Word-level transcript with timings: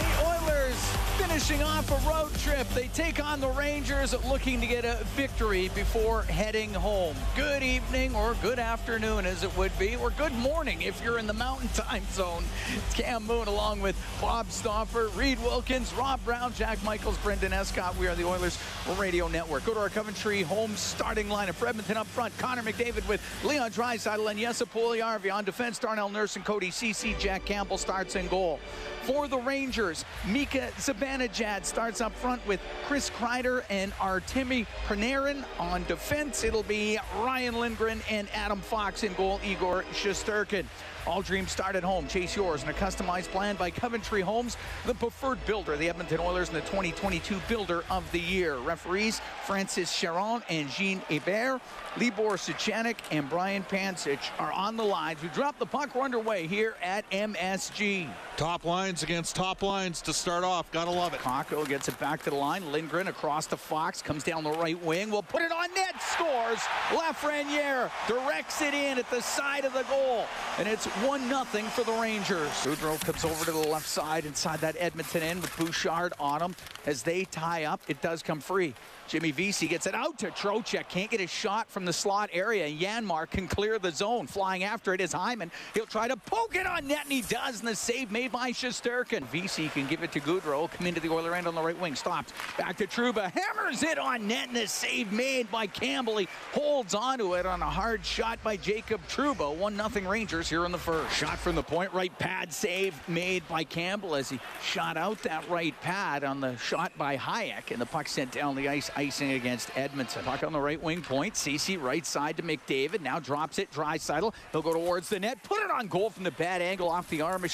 The 0.00 0.26
Oilers 0.26 0.96
finishing 1.18 1.62
off 1.62 1.90
a 1.90 2.08
road 2.08 2.32
trip. 2.38 2.66
They 2.70 2.88
take 2.88 3.22
on 3.22 3.38
the 3.38 3.50
Rangers 3.50 4.14
looking 4.24 4.58
to 4.62 4.66
get 4.66 4.86
a 4.86 5.04
victory 5.14 5.68
before 5.74 6.22
heading 6.22 6.72
home. 6.72 7.14
Good 7.36 7.62
evening 7.62 8.14
or 8.14 8.34
good 8.40 8.58
afternoon 8.58 9.26
as 9.26 9.42
it 9.42 9.54
would 9.58 9.78
be, 9.78 9.96
or 9.96 10.08
good 10.10 10.32
morning 10.32 10.80
if 10.80 11.04
you're 11.04 11.18
in 11.18 11.26
the 11.26 11.34
mountain 11.34 11.68
time 11.68 12.02
zone. 12.12 12.44
It's 12.74 12.94
Cam 12.94 13.26
Moon 13.26 13.46
along 13.46 13.82
with 13.82 13.94
Bob 14.22 14.50
Stauffer, 14.50 15.08
Reid 15.08 15.38
Wilkins, 15.40 15.92
Rob 15.92 16.24
Brown, 16.24 16.54
Jack 16.54 16.82
Michaels, 16.82 17.18
Brendan 17.18 17.52
Escott. 17.52 17.94
We 17.98 18.08
are 18.08 18.14
the 18.14 18.24
Oilers 18.24 18.58
Radio 18.96 19.28
Network. 19.28 19.66
Go 19.66 19.74
to 19.74 19.80
our 19.80 19.90
Coventry 19.90 20.40
home 20.40 20.74
starting 20.76 21.26
lineup. 21.26 21.56
For 21.56 21.68
Edmonton 21.68 21.98
up 21.98 22.06
front, 22.06 22.36
Connor 22.38 22.62
McDavid 22.62 23.06
with 23.06 23.20
Leon 23.44 23.72
Draisaitl 23.72 24.30
and 24.30 24.40
Jesse 24.40 24.64
Puljujärvi. 24.64 25.30
On 25.30 25.44
defense, 25.44 25.78
Darnell 25.78 26.08
Nurse 26.08 26.36
and 26.36 26.44
Cody 26.46 26.70
Ceci. 26.70 27.14
Jack 27.18 27.44
Campbell 27.44 27.76
starts 27.76 28.16
in 28.16 28.26
goal. 28.28 28.60
For 29.02 29.28
the 29.28 29.38
Rangers, 29.38 30.04
Mika 30.28 30.70
Zibanejad 30.76 31.64
starts 31.64 32.00
up 32.00 32.14
front 32.14 32.46
with 32.46 32.60
Chris 32.86 33.08
Kreider 33.10 33.64
and 33.70 33.92
Artemi 33.94 34.66
Panarin. 34.86 35.44
On 35.58 35.82
defense, 35.84 36.44
it'll 36.44 36.62
be 36.62 36.98
Ryan 37.16 37.58
Lindgren 37.58 38.00
and 38.10 38.28
Adam 38.34 38.60
Fox 38.60 39.02
in 39.02 39.14
goal, 39.14 39.40
Igor 39.44 39.84
Shesterkin. 39.92 40.66
All 41.06 41.22
dreams 41.22 41.50
start 41.50 41.76
at 41.76 41.82
home. 41.82 42.06
Chase 42.08 42.36
yours 42.36 42.62
in 42.62 42.68
a 42.68 42.74
customized 42.74 43.28
plan 43.28 43.56
by 43.56 43.70
Coventry 43.70 44.20
Homes, 44.20 44.58
the 44.84 44.94
preferred 44.94 45.44
builder, 45.46 45.76
the 45.76 45.88
Edmonton 45.88 46.20
Oilers, 46.20 46.48
and 46.48 46.56
the 46.58 46.62
2022 46.62 47.40
Builder 47.48 47.84
of 47.90 48.10
the 48.12 48.20
Year. 48.20 48.58
Referees 48.58 49.20
Francis 49.46 49.90
Charron 49.90 50.42
and 50.50 50.68
Jean 50.68 51.00
Hebert, 51.08 51.62
Libor 51.96 52.36
Suchanek, 52.36 52.96
and 53.10 53.30
Brian 53.30 53.62
Pancich 53.64 54.30
are 54.38 54.52
on 54.52 54.76
the 54.76 54.84
lines. 54.84 55.22
We 55.22 55.28
drop 55.30 55.58
the 55.58 55.66
puck. 55.66 55.94
We're 55.94 56.02
underway 56.02 56.46
here 56.46 56.76
at 56.82 57.10
MSG. 57.10 58.06
Top 58.40 58.64
lines 58.64 59.02
against 59.02 59.36
top 59.36 59.62
lines 59.62 60.00
to 60.00 60.14
start 60.14 60.44
off. 60.44 60.72
Gotta 60.72 60.90
love 60.90 61.12
it. 61.12 61.20
Kakko 61.20 61.68
gets 61.68 61.88
it 61.88 62.00
back 62.00 62.22
to 62.22 62.30
the 62.30 62.36
line. 62.36 62.72
Lindgren 62.72 63.08
across 63.08 63.44
to 63.48 63.56
Fox, 63.58 64.00
comes 64.00 64.24
down 64.24 64.44
the 64.44 64.52
right 64.52 64.82
wing. 64.82 65.10
Will 65.10 65.22
put 65.22 65.42
it 65.42 65.52
on 65.52 65.68
net, 65.74 66.00
scores. 66.00 66.58
Lafreniere 66.88 67.90
directs 68.08 68.62
it 68.62 68.72
in 68.72 68.96
at 68.98 69.10
the 69.10 69.20
side 69.20 69.66
of 69.66 69.74
the 69.74 69.82
goal, 69.82 70.24
and 70.58 70.66
it's 70.66 70.86
one 70.86 71.28
nothing 71.28 71.66
for 71.66 71.84
the 71.84 71.92
Rangers. 71.92 72.48
Goodrow 72.64 72.98
comes 73.04 73.26
over 73.26 73.44
to 73.44 73.52
the 73.52 73.68
left 73.68 73.86
side 73.86 74.24
inside 74.24 74.60
that 74.60 74.74
Edmonton 74.78 75.22
end 75.22 75.42
with 75.42 75.54
Bouchard 75.58 76.14
on 76.18 76.40
him 76.40 76.56
as 76.86 77.02
they 77.02 77.26
tie 77.26 77.64
up. 77.64 77.82
It 77.88 78.00
does 78.00 78.22
come 78.22 78.40
free. 78.40 78.72
Jimmy 79.06 79.32
Vesey 79.32 79.66
gets 79.66 79.86
it 79.86 79.94
out 79.94 80.18
to 80.20 80.28
Trocheck. 80.28 80.88
Can't 80.88 81.10
get 81.10 81.20
a 81.20 81.26
shot 81.26 81.68
from 81.68 81.84
the 81.84 81.92
slot 81.92 82.30
area. 82.32 82.70
Janmark 82.70 83.30
can 83.30 83.48
clear 83.48 83.76
the 83.78 83.90
zone. 83.90 84.28
Flying 84.28 84.62
after 84.62 84.94
it 84.94 85.00
is 85.00 85.12
Hyman. 85.12 85.50
He'll 85.74 85.84
try 85.84 86.06
to 86.06 86.16
poke 86.16 86.54
it 86.54 86.64
on 86.64 86.86
net, 86.86 87.00
and 87.02 87.12
he 87.12 87.22
does. 87.22 87.58
And 87.58 87.68
the 87.68 87.74
save 87.74 88.12
made 88.12 88.29
by 88.30 88.50
Shesterkin. 88.50 89.22
Vesey 89.28 89.68
can 89.68 89.86
give 89.86 90.02
it 90.02 90.12
to 90.12 90.20
Goodrow. 90.20 90.70
Come 90.70 90.86
into 90.86 91.00
the 91.00 91.10
Oiler 91.10 91.34
end 91.34 91.46
on 91.46 91.54
the 91.54 91.62
right 91.62 91.78
wing. 91.78 91.94
Stops. 91.94 92.32
Back 92.56 92.76
to 92.78 92.86
Trouba. 92.86 93.30
Hammers 93.32 93.82
it 93.82 93.98
on 93.98 94.26
net, 94.26 94.48
and 94.48 94.56
the 94.56 94.66
save 94.66 95.12
made 95.12 95.50
by 95.50 95.66
Campbell. 95.66 96.18
He 96.18 96.28
holds 96.52 96.94
onto 96.94 97.34
it 97.34 97.46
on 97.46 97.62
a 97.62 97.70
hard 97.70 98.04
shot 98.04 98.42
by 98.42 98.56
Jacob 98.56 99.00
Trouba. 99.08 99.54
1 99.54 99.90
0 99.90 100.10
Rangers 100.10 100.48
here 100.48 100.64
in 100.64 100.72
the 100.72 100.78
first. 100.78 101.14
Shot 101.14 101.38
from 101.38 101.54
the 101.54 101.62
point. 101.62 101.92
Right 101.92 102.16
pad 102.18 102.52
save 102.52 102.94
made 103.08 103.46
by 103.48 103.64
Campbell 103.64 104.14
as 104.14 104.28
he 104.30 104.38
shot 104.62 104.96
out 104.96 105.22
that 105.22 105.48
right 105.48 105.74
pad 105.80 106.24
on 106.24 106.40
the 106.40 106.56
shot 106.56 106.92
by 106.96 107.16
Hajek, 107.16 107.70
and 107.70 107.80
the 107.80 107.86
puck 107.86 108.08
sent 108.08 108.32
down 108.32 108.54
the 108.54 108.68
ice 108.68 108.90
icing 108.96 109.32
against 109.32 109.76
Edmonton. 109.76 110.24
Puck 110.24 110.42
on 110.44 110.52
the 110.52 110.60
right 110.60 110.82
wing 110.82 111.02
point. 111.02 111.36
Ceci 111.36 111.76
right 111.76 112.06
side 112.06 112.36
to 112.36 112.42
McDavid. 112.42 113.00
Now 113.00 113.18
drops 113.18 113.58
it. 113.58 113.70
Draisaitl. 113.70 114.32
He'll 114.52 114.62
go 114.62 114.72
towards 114.72 115.08
the 115.08 115.20
net. 115.20 115.42
Put 115.42 115.62
it 115.62 115.70
on 115.70 115.88
goal 115.88 116.10
from 116.10 116.24
the 116.24 116.30
bad 116.32 116.62
angle 116.62 116.88
off 116.88 117.08
the 117.10 117.20
arm 117.20 117.44
of 117.44 117.50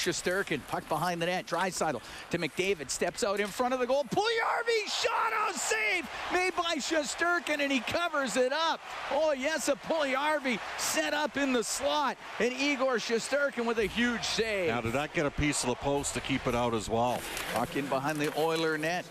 Puck 0.67 0.87
behind 0.89 1.21
the 1.21 1.25
net. 1.25 1.47
Draisaitl 1.47 2.01
to 2.31 2.37
McDavid. 2.37 2.89
Steps 2.89 3.23
out 3.23 3.39
in 3.39 3.47
front 3.47 3.73
of 3.73 3.79
the 3.79 3.87
goal. 3.87 4.03
Puljujärvi 4.05 4.87
shot 4.87 5.33
on 5.47 5.53
save 5.53 6.09
made 6.33 6.55
by 6.55 6.75
Shesterkin 6.77 7.59
and 7.59 7.71
he 7.71 7.79
covers 7.79 8.37
it 8.37 8.53
up. 8.53 8.79
Oh 9.11 9.33
yes, 9.33 9.67
a 9.69 9.75
Puljujärvi 9.75 10.59
set 10.77 11.13
up 11.13 11.37
in 11.37 11.53
the 11.53 11.63
slot 11.63 12.17
and 12.39 12.53
Igor 12.53 12.97
Shesterkin 12.97 13.65
with 13.65 13.79
a 13.79 13.85
huge 13.85 14.23
save. 14.23 14.69
Now, 14.69 14.81
did 14.81 14.93
that 14.93 15.13
get 15.13 15.25
a 15.25 15.31
piece 15.31 15.63
of 15.63 15.69
the 15.69 15.75
post 15.75 16.13
to 16.13 16.19
keep 16.21 16.47
it 16.47 16.55
out 16.55 16.73
as 16.73 16.89
well? 16.89 17.21
Puck 17.53 17.75
in 17.75 17.87
behind 17.87 18.19
the 18.19 18.37
Oiler 18.39 18.77
net. 18.77 19.05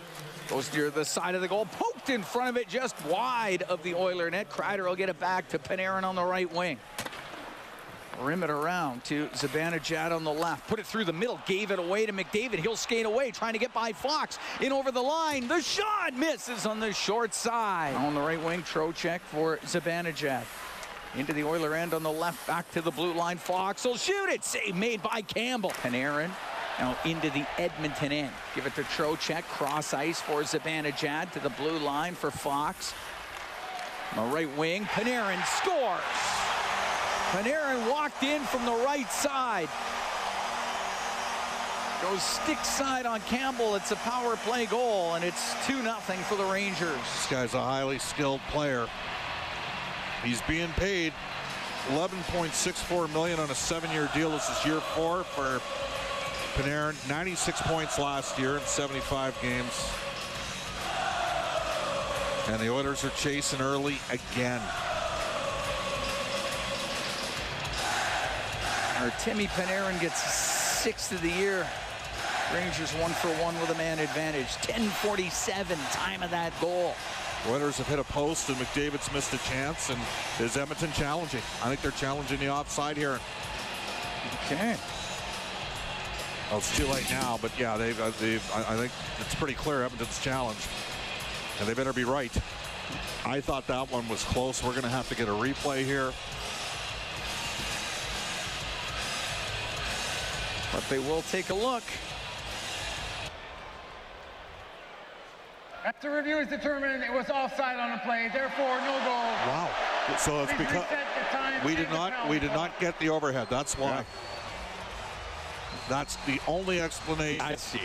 Goes 0.49 0.73
near 0.73 0.91
the 0.91 1.05
side 1.05 1.35
of 1.35 1.41
the 1.41 1.49
goal, 1.49 1.67
poked 1.73 2.09
in 2.09 2.23
front 2.23 2.51
of 2.51 2.57
it, 2.57 2.69
just 2.69 2.95
wide 3.07 3.63
of 3.63 3.83
the 3.83 3.95
Oiler 3.95 4.31
net. 4.31 4.49
Kreider 4.49 4.85
will 4.87 4.95
get 4.95 5.09
it 5.09 5.19
back 5.19 5.49
to 5.49 5.59
Panarin 5.59 6.05
on 6.05 6.15
the 6.15 6.23
right 6.23 6.53
wing. 6.55 6.79
Rim 8.21 8.43
it 8.43 8.51
around 8.51 9.05
to 9.05 9.27
Zibanejad 9.29 10.11
on 10.11 10.25
the 10.25 10.33
left. 10.33 10.67
Put 10.69 10.79
it 10.79 10.87
through 10.87 11.05
the 11.05 11.13
middle. 11.13 11.39
Gave 11.47 11.71
it 11.71 11.79
away 11.79 12.07
to 12.07 12.13
McDavid. 12.13 12.61
He'll 12.61 12.77
skate 12.77 13.07
away, 13.07 13.31
trying 13.31 13.53
to 13.53 13.59
get 13.59 13.75
by 13.75 13.93
Fox. 13.93 14.39
In 14.61 14.73
over 14.73 14.91
the 14.91 15.03
line. 15.03 15.49
The 15.49 15.61
shot 15.61 16.15
misses 16.15 16.67
on 16.67 16.81
the 16.81 16.93
short 16.93 17.35
side. 17.35 17.95
On 17.97 18.15
the 18.15 18.21
right 18.21 18.43
wing, 18.43 18.63
Trocheck 18.63 19.21
for 19.21 19.59
Zibanejad. 19.59 20.45
Into 21.17 21.33
the 21.33 21.45
Oiler 21.45 21.75
end 21.75 21.95
on 21.95 22.03
the 22.03 22.11
left, 22.11 22.47
back 22.47 22.71
to 22.73 22.83
the 22.83 22.91
blue 22.91 23.13
line. 23.15 23.39
Fox 23.39 23.85
will 23.85 23.97
shoot 23.97 24.29
it. 24.29 24.45
Save 24.45 24.75
made 24.75 25.03
by 25.03 25.23
Campbell. 25.23 25.71
Panarin 25.71 26.31
now 26.79 26.97
into 27.05 27.31
the 27.31 27.47
Edmonton 27.59 28.13
end. 28.13 28.33
Give 28.55 28.67
it 28.67 28.75
to 28.75 28.83
Trocheck. 28.83 29.43
Cross 29.45 29.95
ice 29.95 30.21
for 30.21 30.43
Zibanejad 30.43 31.33
to 31.33 31.41
the 31.41 31.51
blue 31.51 31.79
line 31.79 32.15
for 32.15 32.31
Fox. 32.31 32.93
On 34.15 34.29
the 34.29 34.35
right 34.35 34.57
wing, 34.57 34.85
Panarin 34.85 35.45
scores. 35.47 36.36
Panarin 37.31 37.91
walked 37.91 38.23
in 38.23 38.43
from 38.43 38.65
the 38.65 38.73
right 38.85 39.11
side. 39.11 39.69
Goes 42.03 42.23
stick 42.23 42.59
side 42.65 43.05
on 43.05 43.21
Campbell. 43.23 43.75
It's 43.75 43.91
a 43.91 43.97
power 43.97 44.37
play 44.37 44.67
goal, 44.67 45.15
and 45.15 45.25
it's 45.25 45.55
2 45.67 45.83
0 45.83 45.95
for 46.29 46.37
the 46.37 46.45
Rangers. 46.45 46.95
This 46.95 47.27
guy's 47.29 47.55
a 47.55 47.61
highly 47.61 47.99
skilled 47.99 48.41
player. 48.51 48.87
He's 50.23 50.41
being 50.43 50.69
paid 50.75 51.13
11.64 51.89 53.13
million 53.13 53.41
on 53.41 53.51
a 53.51 53.55
seven-year 53.55 54.09
deal. 54.15 54.31
This 54.31 54.49
is 54.49 54.65
year 54.65 54.81
four 54.81 55.25
for 55.25 55.61
Panarin. 56.55 56.97
96 57.09 57.61
points 57.63 57.99
last 57.99 58.39
year 58.39 58.57
in 58.57 58.63
75 58.63 59.37
games. 59.43 59.91
And 62.49 62.61
the 62.61 62.71
Oilers 62.71 63.05
are 63.05 63.11
chasing 63.11 63.61
early 63.61 63.99
again. 64.11 64.63
Timmy 69.19 69.47
Panarin 69.49 70.01
gets 70.01 70.23
sixth 70.23 71.13
of 71.13 71.23
the 71.23 71.31
year. 71.31 71.67
Rangers 72.55 72.93
one 72.95 73.11
for 73.11 73.29
one 73.43 73.59
with 73.61 73.71
a 73.71 73.75
man 73.75 73.99
advantage. 73.99 74.49
10:47 74.63 75.79
time 75.93 76.23
of 76.23 76.31
that 76.31 76.53
goal. 76.61 76.95
Oilers 77.49 77.79
have 77.79 77.87
hit 77.89 77.99
a 77.99 78.05
post 78.05 78.49
and 78.49 78.59
McDavid's 78.59 79.13
missed 79.13 79.33
a 79.35 79.39
chance. 79.39 79.91
And 79.91 80.01
is 80.41 80.57
Edmonton 80.57 80.93
challenging? 80.93 81.43
I 81.63 81.69
think 81.69 81.83
they're 81.83 81.91
challenging 81.93 82.39
the 82.39 82.49
offside 82.49 82.97
here. 82.97 83.21
Okay. 84.45 84.77
Well, 86.51 86.59
it's 86.59 86.77
too 86.77 86.87
late 86.87 87.09
now, 87.11 87.39
but 87.43 87.51
yeah, 87.59 87.77
they've, 87.77 88.01
uh, 88.01 88.11
they've, 88.21 88.53
I 88.55 88.75
I 88.75 88.77
think 88.77 88.93
it's 89.21 89.35
pretty 89.35 89.55
clear 89.55 89.83
Edmonton's 89.83 90.21
challenged. 90.23 90.69
And 91.59 91.69
they 91.69 91.75
better 91.75 91.93
be 91.93 92.05
right. 92.05 92.33
I 93.25 93.41
thought 93.41 93.67
that 93.67 93.91
one 93.91 94.09
was 94.09 94.23
close. 94.25 94.63
We're 94.63 94.71
going 94.71 94.83
to 94.83 94.89
have 94.89 95.09
to 95.09 95.17
get 95.17 95.27
a 95.29 95.33
replay 95.33 95.85
here. 95.85 96.13
But 100.77 100.87
they 100.91 100.99
will 100.99 101.23
take 101.23 101.49
a 101.49 101.55
look. 101.55 101.83
After 105.87 106.15
review 106.15 106.37
is 106.37 106.49
determined 106.49 107.03
it 107.03 107.11
was 107.11 107.31
offside 107.31 107.79
on 107.79 107.93
the 107.93 107.99
play, 108.05 108.29
therefore 108.31 108.77
no 108.81 108.93
goal. 108.99 109.25
Wow. 109.49 109.71
So 110.19 110.43
it's 110.43 110.53
Please 110.53 110.67
because 110.67 110.83
reset 110.83 110.99
the 111.15 111.35
time 111.35 111.65
we 111.65 111.75
did 111.75 111.89
not 111.89 112.29
we 112.29 112.39
did 112.39 112.53
not 112.53 112.79
get 112.79 112.99
the 113.01 113.09
overhead. 113.09 113.47
That's 113.49 113.79
why. 113.79 114.05
That's 115.89 116.17
the 116.27 116.39
only 116.47 116.83
explanation. 116.83 117.41
I 117.41 117.55
see. 117.55 117.81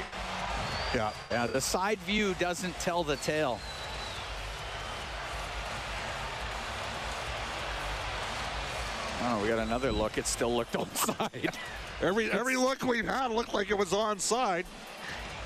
yeah. 0.93 1.13
Yeah, 1.31 1.47
the 1.47 1.61
side 1.61 1.99
view 1.99 2.35
doesn't 2.39 2.77
tell 2.81 3.05
the 3.05 3.15
tale. 3.17 3.61
Oh, 9.23 9.39
we 9.41 9.47
got 9.49 9.59
another 9.59 9.91
look. 9.91 10.17
It 10.17 10.25
still 10.27 10.55
looked 10.55 10.73
onside. 10.77 11.55
Every 12.01 12.31
every 12.31 12.55
look 12.55 12.83
we've 12.83 13.05
had 13.05 13.31
looked 13.31 13.53
like 13.53 13.69
it 13.69 13.77
was 13.77 13.91
onside, 13.91 14.65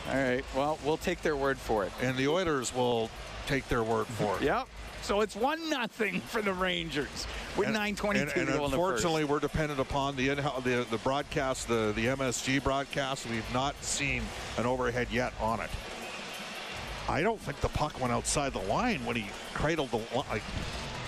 All 0.09 0.15
right. 0.15 0.43
Well, 0.55 0.79
we'll 0.85 0.97
take 0.97 1.21
their 1.21 1.35
word 1.35 1.57
for 1.57 1.83
it. 1.83 1.91
and 2.01 2.15
the 2.15 2.27
Oilers 2.27 2.73
will 2.73 3.09
take 3.47 3.67
their 3.67 3.83
word 3.83 4.07
for 4.07 4.37
it. 4.37 4.43
Yep. 4.43 4.67
So 5.01 5.21
it's 5.21 5.35
one 5.35 5.69
nothing 5.69 6.19
for 6.21 6.41
the 6.41 6.53
Rangers 6.53 7.27
with 7.57 7.67
And- 7.67 7.75
9:22 7.75 8.21
and, 8.21 8.29
to 8.31 8.39
and 8.39 8.47
go 8.47 8.53
in 8.65 8.71
the 8.71 8.77
first. 8.77 9.03
unfortunately, 9.03 9.23
we're 9.25 9.39
dependent 9.39 9.79
upon 9.79 10.15
the, 10.15 10.29
the 10.29 10.85
the 10.89 10.97
broadcast, 11.03 11.67
the 11.67 11.91
the 11.95 12.05
MSG 12.07 12.63
broadcast. 12.63 13.27
We've 13.29 13.53
not 13.53 13.75
seen 13.83 14.23
an 14.57 14.65
overhead 14.65 15.09
yet 15.11 15.33
on 15.41 15.59
it. 15.59 15.69
I 17.07 17.21
don't 17.21 17.39
think 17.39 17.59
the 17.61 17.69
puck 17.69 17.99
went 17.99 18.11
outside 18.13 18.53
the 18.53 18.61
line 18.63 19.05
when 19.05 19.15
he 19.15 19.25
cradled 19.53 19.91
the 19.91 19.97
line. 19.97 20.25
Like, 20.31 20.41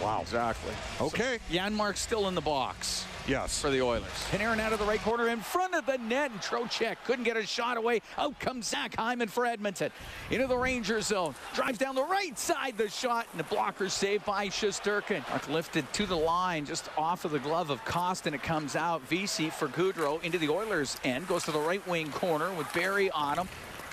wow. 0.02 0.22
Exactly. 0.22 0.74
Okay. 1.02 1.40
Janmark's 1.52 2.00
still 2.00 2.28
in 2.28 2.36
the 2.36 2.42
box. 2.42 3.06
Yes. 3.28 3.60
for 3.60 3.70
the 3.70 3.82
Oilers. 3.82 4.10
Panarin 4.32 4.60
out 4.60 4.72
of 4.72 4.80
the 4.80 4.86
right 4.86 5.02
corner 5.02 5.28
in 5.28 5.42
front 5.42 5.76
of 5.76 5.86
the 5.86 5.98
net, 5.98 6.32
and 6.32 6.40
Trocheck 6.40 6.96
couldn't 7.04 7.26
get 7.26 7.36
a 7.36 7.46
shot 7.46 7.76
away. 7.76 8.02
Out 8.18 8.40
comes 8.40 8.68
Zach 8.68 8.96
Hyman 8.96 9.28
for 9.28 9.46
Edmonton. 9.46 9.92
Into 10.32 10.48
the 10.48 10.58
Ranger 10.58 11.02
zone. 11.02 11.36
Drives 11.54 11.78
down 11.78 11.96
the 11.96 12.06
right 12.06 12.40
side, 12.40 12.78
the 12.78 12.88
shot, 12.88 13.28
and 13.32 13.40
the 13.40 13.44
blocker 13.44 13.90
saved 13.90 14.26
by 14.26 14.48
Shesterkin. 14.48 15.26
Puck 15.26 15.50
lifted 15.50 15.92
to 15.94 16.06
the 16.06 16.16
line, 16.16 16.66
just 16.66 16.90
off 16.98 17.26
of 17.26 17.32
the 17.32 17.40
glove 17.40 17.70
of 17.70 17.84
Kostin. 17.84 18.34
It 18.34 18.44
comes 18.44 18.78
out. 18.78 19.02
Vesey 19.10 19.50
for 19.50 19.68
Goodrow 19.68 20.24
into 20.24 20.38
the 20.38 20.48
Oilers 20.50 20.96
end. 21.04 21.28
Goes 21.28 21.44
to 21.44 21.52
the 21.52 21.60
right 21.60 21.86
wing 21.86 22.10
corner 22.12 22.54
with 22.54 22.72
Barrie 22.74 23.12
on 23.12 23.38
him. 23.38 23.50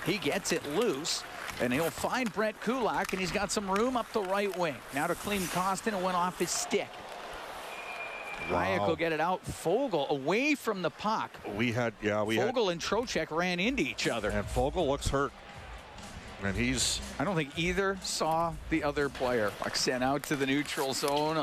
He 0.07 0.19
gets 0.19 0.53
it 0.53 0.65
loose. 0.77 1.25
And 1.61 1.73
he'll 1.73 1.91
find 1.91 2.33
Brett 2.33 2.61
Kulak, 2.63 3.13
and 3.13 3.21
he's 3.21 3.31
got 3.31 3.51
some 3.53 3.71
room 3.71 3.97
up 3.97 4.13
the 4.13 4.23
right 4.23 4.57
wing. 4.59 4.75
Now 4.95 5.07
to 5.07 5.15
Klim 5.15 5.43
Kostin, 5.43 5.93
it 5.97 6.03
went 6.03 6.17
off 6.17 6.39
his 6.39 6.51
stick. 6.51 6.89
Hajek 8.49 8.87
will 8.87 8.97
get 8.97 9.13
it 9.13 9.21
out. 9.21 9.43
Foegele 9.45 10.09
away 10.11 10.55
from 10.55 10.83
the 10.83 10.91
puck. 10.91 11.31
We 11.57 11.73
had, 11.73 11.95
yeah, 12.03 12.23
we 12.23 12.37
had, 12.37 12.55
Foegele 12.55 12.73
and 12.73 12.81
Trocheck 12.81 13.31
ran 13.31 13.59
into 13.59 13.83
each 13.83 14.07
other. 14.07 14.31
and 14.31 14.47
Foegele 14.47 14.87
looks 14.87 15.09
hurt. 15.09 15.33
And 16.43 16.55
he's, 16.55 17.01
I 17.19 17.25
don't 17.25 17.37
think 17.37 17.59
either 17.59 17.97
saw 18.03 18.53
the 18.69 18.85
other 18.85 19.09
player. 19.09 19.51
Puck 19.61 19.77
sent 19.77 20.05
out 20.05 20.25
to 20.25 20.37
the 20.37 20.45
neutral 20.45 20.93
zone, 20.93 21.43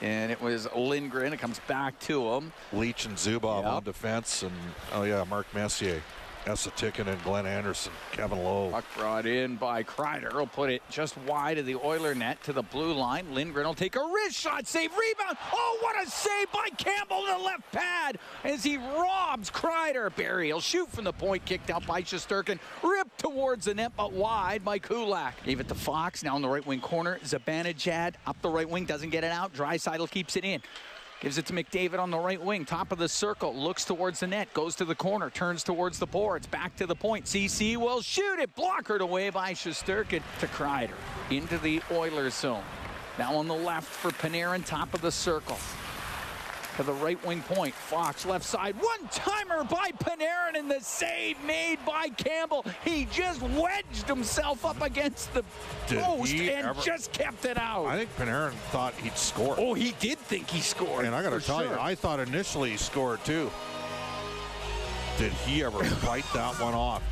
and 0.00 0.32
it 0.32 0.40
was 0.40 0.66
Lindgren. 0.74 1.34
It 1.34 1.38
comes 1.38 1.60
back 1.68 1.98
to 2.00 2.26
him. 2.32 2.52
Leetch 2.72 3.04
and 3.04 3.16
Zubov 3.16 3.64
Yep. 3.64 3.72
on 3.72 3.84
defense, 3.84 4.42
and 4.42 4.52
oh 4.94 5.02
yeah, 5.02 5.22
Mark 5.28 5.46
Messier, 5.52 6.00
Essa 6.46 6.70
and 6.82 7.22
Glenn 7.24 7.46
Anderson, 7.46 7.92
Kevin 8.12 8.42
Lowe. 8.42 8.70
Puck 8.70 8.84
brought 8.96 9.26
in 9.26 9.56
by 9.56 9.82
Kreider. 9.82 10.32
He'll 10.32 10.46
put 10.46 10.70
it 10.70 10.82
just 10.90 11.16
wide 11.18 11.58
of 11.58 11.66
the 11.66 11.74
Oiler 11.76 12.14
net 12.14 12.42
to 12.44 12.52
the 12.52 12.62
blue 12.62 12.92
line. 12.92 13.34
Lindgren 13.34 13.66
will 13.66 13.74
take 13.74 13.96
a 13.96 14.00
wrist 14.00 14.36
shot, 14.36 14.66
save, 14.66 14.90
rebound. 14.96 15.36
Oh, 15.52 15.78
what 15.82 16.02
a 16.02 16.10
save 16.10 16.50
by 16.52 16.68
Campbell 16.76 17.24
to 17.26 17.32
the 17.32 17.44
left 17.44 17.70
pad 17.72 18.18
as 18.44 18.62
he 18.62 18.78
robs 18.78 19.50
Kreider. 19.50 20.14
Barrie 20.16 20.52
will 20.52 20.60
shoot 20.60 20.90
from 20.90 21.04
the 21.04 21.12
point, 21.12 21.44
kicked 21.44 21.70
out 21.70 21.86
by 21.86 22.02
Shesterkin. 22.02 22.58
Ripped 22.82 23.18
towards 23.18 23.66
the 23.66 23.74
net, 23.74 23.92
but 23.96 24.12
wide 24.12 24.64
by 24.64 24.78
Kulak. 24.78 25.42
Gave 25.44 25.60
it 25.60 25.68
to 25.68 25.74
Fox, 25.74 26.22
now 26.22 26.36
in 26.36 26.42
the 26.42 26.48
right 26.48 26.66
wing 26.66 26.80
corner. 26.80 27.18
Zibanejad 27.24 28.14
up 28.26 28.40
the 28.42 28.50
right 28.50 28.68
wing, 28.68 28.84
doesn't 28.84 29.10
get 29.10 29.24
it 29.24 29.32
out. 29.32 29.52
Draisaitl 29.52 30.10
keeps 30.10 30.36
it 30.36 30.44
in. 30.44 30.62
Gives 31.20 31.36
it 31.36 31.46
to 31.46 31.52
McDavid 31.52 31.98
on 31.98 32.12
the 32.12 32.18
right 32.18 32.40
wing, 32.40 32.64
top 32.64 32.92
of 32.92 32.98
the 32.98 33.08
circle, 33.08 33.52
looks 33.52 33.84
towards 33.84 34.20
the 34.20 34.28
net, 34.28 34.54
goes 34.54 34.76
to 34.76 34.84
the 34.84 34.94
corner, 34.94 35.30
turns 35.30 35.64
towards 35.64 35.98
the 35.98 36.06
boards, 36.06 36.46
back 36.46 36.76
to 36.76 36.86
the 36.86 36.94
point. 36.94 37.26
Ceci 37.26 37.76
will 37.76 38.00
shoot 38.02 38.38
it, 38.38 38.54
blockered 38.54 39.00
away 39.00 39.28
by 39.30 39.52
Shesterkin 39.52 40.22
to 40.38 40.46
Kreider. 40.46 40.94
Into 41.30 41.58
the 41.58 41.82
Oilers 41.90 42.34
zone. 42.34 42.62
Now 43.18 43.34
on 43.34 43.48
the 43.48 43.54
left 43.54 43.88
for 43.88 44.12
Panarin, 44.12 44.64
top 44.64 44.94
of 44.94 45.00
the 45.00 45.10
circle. 45.10 45.58
To 46.78 46.84
the 46.84 46.92
right 46.92 47.22
wing 47.26 47.42
point, 47.42 47.74
Fox 47.74 48.24
left 48.24 48.44
side, 48.44 48.76
one 48.76 49.08
timer 49.10 49.64
by 49.64 49.90
Panarin, 49.98 50.56
and 50.56 50.70
the 50.70 50.78
save 50.80 51.36
made 51.44 51.78
by 51.84 52.08
Campbell. 52.10 52.64
He 52.84 53.06
just 53.06 53.42
wedged 53.42 54.06
himself 54.06 54.64
up 54.64 54.80
against 54.80 55.34
the 55.34 55.42
Did 55.88 56.00
post 56.04 56.32
and 56.32 56.66
ever- 56.68 56.80
just 56.80 57.10
kept 57.12 57.44
it 57.46 57.58
out. 57.58 57.86
I 57.86 57.96
think 57.96 58.16
Panarin 58.16 58.52
thought 58.70 58.94
he'd 58.94 59.18
score. 59.18 59.56
oh, 59.58 59.74
he 59.74 59.90
did 59.98 60.18
think 60.18 60.48
he 60.48 60.60
scored. 60.60 61.04
and 61.04 61.16
I 61.16 61.22
got 61.24 61.30
to 61.30 61.40
for 61.40 61.46
tell 61.46 61.64
you. 61.64 61.76
I 61.80 61.96
thought 61.96 62.20
initially 62.20 62.70
he 62.70 62.76
scored 62.76 63.24
too. 63.24 63.50
Did 65.18 65.32
he 65.32 65.64
ever 65.64 65.82
fight 65.82 66.24
that 66.32 66.60
one 66.60 66.74
off? 66.74 67.02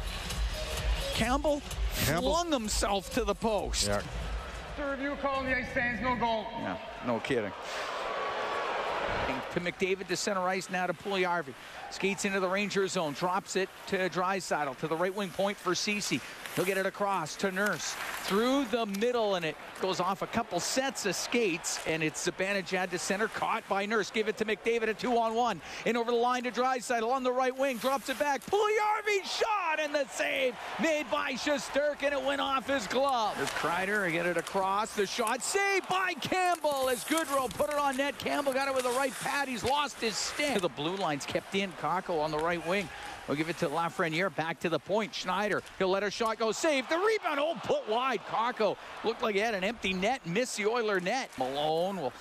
Campbell, 1.14 1.60
Campbell- 2.04 2.34
flung 2.36 2.52
himself 2.52 3.12
to 3.14 3.24
the 3.24 3.34
post. 3.34 3.88
Yeah. 3.88 4.00
After 4.78 4.90
review 4.92 5.16
call, 5.20 5.42
the 5.42 5.56
ice 5.56 5.68
stands, 5.72 6.00
no 6.02 6.14
goal. 6.14 6.46
Yeah, 6.60 6.76
no 7.04 7.18
kidding. 7.18 7.50
To 9.56 9.62
McDavid 9.62 10.06
to 10.08 10.16
center 10.16 10.42
ice 10.42 10.68
now 10.68 10.86
to 10.86 10.92
Puljujärvi. 10.92 11.54
Skates 11.90 12.26
into 12.26 12.40
the 12.40 12.48
Ranger 12.48 12.86
zone, 12.88 13.14
drops 13.14 13.56
it 13.56 13.70
to 13.86 14.10
Draisaitl 14.10 14.76
to 14.80 14.86
the 14.86 14.94
right 14.94 15.14
wing 15.14 15.30
point 15.30 15.56
for 15.56 15.74
Ceci. 15.74 16.20
He'll 16.54 16.66
get 16.66 16.76
it 16.76 16.84
across 16.84 17.36
to 17.36 17.50
Nurse 17.50 17.94
through 18.24 18.66
the 18.66 18.84
middle, 18.84 19.36
and 19.36 19.46
it 19.46 19.56
goes 19.80 19.98
off 19.98 20.20
a 20.20 20.26
couple 20.26 20.60
sets 20.60 21.06
of 21.06 21.14
skates, 21.14 21.80
and 21.86 22.02
it's 22.02 22.28
Zibanejad 22.28 22.90
to 22.90 22.98
center, 22.98 23.28
caught 23.28 23.66
by 23.66 23.86
Nurse. 23.86 24.10
Give 24.10 24.28
it 24.28 24.36
to 24.36 24.44
McDavid 24.44 24.88
at 24.88 24.98
two 24.98 25.16
on 25.16 25.34
one, 25.34 25.62
and 25.86 25.96
over 25.96 26.10
the 26.10 26.18
line 26.18 26.42
to 26.44 26.50
Draisaitl 26.50 27.08
on 27.08 27.22
the 27.22 27.32
right 27.32 27.56
wing, 27.56 27.78
drops 27.78 28.10
it 28.10 28.18
back. 28.18 28.44
Puljujärvi 28.44 29.24
shot, 29.24 29.65
and 29.80 29.94
the 29.94 30.06
save 30.10 30.54
made 30.80 31.10
by 31.10 31.32
Shesterkin. 31.32 32.12
It 32.12 32.22
went 32.22 32.40
off 32.40 32.68
his 32.68 32.86
glove. 32.86 33.34
There's 33.36 33.50
Kreider, 33.50 34.10
get 34.10 34.26
it 34.26 34.36
across. 34.36 34.94
The 34.94 35.06
shot 35.06 35.42
saved 35.42 35.88
by 35.88 36.14
Campbell 36.14 36.88
as 36.88 37.04
Goodrow 37.04 37.52
put 37.54 37.70
it 37.70 37.76
on 37.76 37.96
net. 37.96 38.18
Campbell 38.18 38.52
got 38.52 38.68
it 38.68 38.74
with 38.74 38.84
the 38.84 38.90
right 38.90 39.12
pad. 39.20 39.48
He's 39.48 39.64
lost 39.64 40.00
his 40.00 40.16
stick. 40.16 40.60
The 40.60 40.68
blue 40.68 40.96
line's 40.96 41.26
kept 41.26 41.54
in. 41.54 41.72
Kakko 41.80 42.20
on 42.20 42.30
the 42.30 42.38
right 42.38 42.64
wing. 42.66 42.88
We'll 43.26 43.36
give 43.36 43.48
it 43.48 43.58
to 43.58 43.68
Lafreniere 43.68 44.34
back 44.34 44.60
to 44.60 44.68
the 44.68 44.78
point. 44.78 45.12
Schneider, 45.14 45.62
he'll 45.78 45.88
let 45.88 46.02
a 46.04 46.10
shot 46.10 46.38
go. 46.38 46.52
Save 46.52 46.88
the 46.88 46.96
rebound. 46.96 47.40
Oh, 47.40 47.56
put 47.64 47.88
wide. 47.88 48.20
Kakko 48.28 48.76
looked 49.04 49.22
like 49.22 49.34
he 49.34 49.40
had 49.40 49.54
an 49.54 49.64
empty 49.64 49.92
net. 49.92 50.24
Missed 50.26 50.58
the 50.58 50.66
Oiler 50.66 51.00
net. 51.00 51.30
Malone 51.38 51.96
will 51.96 52.12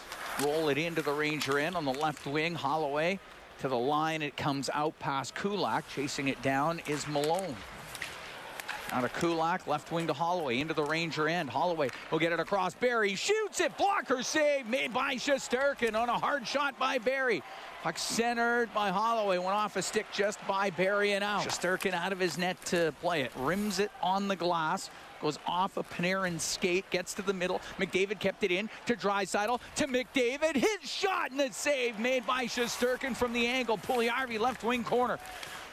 roll 0.43 0.69
it 0.69 0.77
into 0.77 1.01
the 1.01 1.11
Ranger 1.11 1.59
end 1.59 1.75
on 1.75 1.85
the 1.85 1.93
left 1.93 2.25
wing. 2.25 2.55
Holloway 2.55 3.19
to 3.59 3.67
the 3.67 3.77
line. 3.77 4.21
It 4.21 4.37
comes 4.37 4.69
out 4.73 4.97
past 4.99 5.35
Kulak. 5.35 5.87
Chasing 5.89 6.27
it 6.27 6.41
down 6.41 6.81
is 6.87 7.07
Malone. 7.07 7.55
Out 8.91 9.03
of 9.03 9.13
Kulak, 9.13 9.65
left 9.65 9.91
wing 9.91 10.05
to 10.07 10.13
Holloway, 10.13 10.59
into 10.59 10.73
the 10.75 10.83
Ranger 10.83 11.27
end. 11.27 11.49
Holloway 11.49 11.89
will 12.11 12.19
get 12.19 12.31
it 12.31 12.39
across. 12.39 12.75
Barrie 12.75 13.15
shoots 13.15 13.59
it. 13.59 13.75
Blocker 13.77 14.21
save 14.21 14.67
made 14.67 14.93
by 14.93 15.15
Shesterkin 15.15 15.95
on 15.95 16.07
a 16.07 16.17
hard 16.17 16.47
shot 16.47 16.77
by 16.77 16.99
Barrie. 16.99 17.41
Puck 17.81 17.97
centered 17.97 18.71
by 18.73 18.91
Holloway. 18.91 19.37
Went 19.37 19.49
off 19.49 19.75
a 19.75 19.81
stick 19.81 20.05
just 20.13 20.39
by 20.47 20.69
Barrie 20.69 21.13
and 21.13 21.23
out. 21.23 21.41
Shesterkin 21.41 21.93
out 21.93 22.11
of 22.11 22.19
his 22.19 22.37
net 22.37 22.63
to 22.65 22.93
play 23.01 23.21
it. 23.21 23.31
Rims 23.35 23.79
it 23.79 23.91
on 24.03 24.27
the 24.27 24.35
glass. 24.35 24.91
Goes 25.25 25.39
off 25.47 25.77
a 25.77 25.81
Panarin 25.81 26.39
skate, 26.39 26.87
gets 26.91 27.15
to 27.15 27.23
the 27.23 27.33
middle. 27.33 27.59
McDavid 27.79 28.19
kept 28.19 28.43
it 28.43 28.51
in 28.51 28.69
to 28.85 28.95
Draisaitl 28.95 29.59
to 29.77 29.87
McDavid. 29.87 30.55
His 30.55 30.87
shot 30.87 31.31
and 31.31 31.39
the 31.39 31.51
save 31.51 31.97
made 31.97 32.27
by 32.27 32.45
Shesterkin 32.45 33.15
from 33.15 33.33
the 33.33 33.47
angle. 33.47 33.79
Puljujärvi 33.79 34.39
left 34.39 34.63
wing 34.63 34.83
corner 34.83 35.17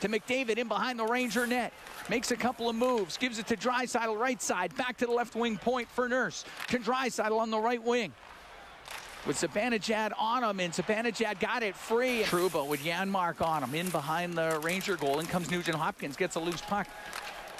to 0.01 0.09
McDavid 0.09 0.57
in 0.57 0.69
behind 0.69 0.99
the 0.99 1.05
Ranger 1.05 1.47
net. 1.47 1.75
Makes 2.09 2.31
a 2.31 2.37
couple 2.37 2.71
of 2.71 2.77
moves, 2.77 3.19
gives 3.19 3.39
it 3.39 3.47
to 3.49 3.57
Draisaitl 3.59 4.19
right 4.19 4.41
side, 4.41 4.75
back 4.79 4.97
to 4.97 5.05
the 5.05 5.13
left 5.13 5.35
wing 5.35 5.59
point 5.59 5.91
for 5.91 6.09
Nurse. 6.09 6.47
To 6.69 6.79
Draisaitl 6.79 7.39
on 7.39 7.51
the 7.51 7.61
right 7.61 7.83
wing. 7.83 8.15
With 9.27 9.37
Zibanejad 9.37 10.13
on 10.19 10.45
him, 10.45 10.61
and 10.61 10.73
Zibanejad 10.73 11.41
got 11.41 11.63
it 11.63 11.77
free. 11.77 12.23
Trouba 12.23 12.67
with 12.67 12.81
Janmark 12.81 13.47
on 13.47 13.63
him, 13.63 13.75
in 13.75 13.91
behind 13.91 14.33
the 14.33 14.59
Ranger 14.63 14.97
goal. 14.97 15.21
In 15.21 15.27
comes 15.27 15.51
Nugent 15.51 15.77
Hopkins, 15.77 16.17
gets 16.17 16.37
a 16.37 16.41
loose 16.41 16.63
puck. 16.63 16.89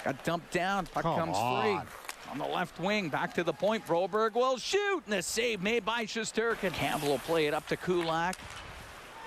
Got 0.03 0.23
dumped 0.23 0.51
down, 0.51 0.85
puck 0.87 1.03
Come 1.03 1.19
comes 1.19 1.37
on. 1.37 1.61
free. 1.81 1.89
On 2.31 2.37
the 2.37 2.45
left 2.45 2.79
wing, 2.79 3.09
back 3.09 3.33
to 3.35 3.43
the 3.43 3.53
point. 3.53 3.85
Broberg 3.85 4.33
will 4.33 4.57
shoot, 4.57 5.03
and 5.05 5.13
the 5.13 5.21
save 5.21 5.61
made 5.61 5.85
by 5.85 6.05
Shesterkin. 6.05 6.73
Campbell 6.73 7.09
will 7.09 7.19
play 7.19 7.45
it 7.45 7.53
up 7.53 7.67
to 7.67 7.77
Kulak. 7.77 8.37